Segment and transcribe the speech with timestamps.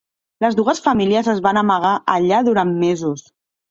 [0.45, 3.29] Les dues famílies es van amagar allà durant mesos.